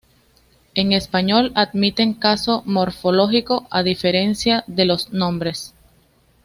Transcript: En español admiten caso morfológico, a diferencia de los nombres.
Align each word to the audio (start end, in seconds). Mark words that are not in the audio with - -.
En 0.73 0.93
español 0.93 1.51
admiten 1.53 2.15
caso 2.15 2.63
morfológico, 2.65 3.67
a 3.69 3.83
diferencia 3.83 4.63
de 4.65 4.85
los 4.85 5.13
nombres. 5.13 5.75